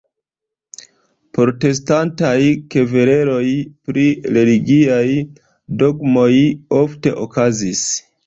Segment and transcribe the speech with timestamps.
[1.37, 2.37] Protestantaj
[2.75, 3.45] kvereloj
[3.91, 4.07] pri
[4.39, 5.05] religiaj
[5.83, 6.33] dogmoj
[6.81, 7.85] ofte okazis.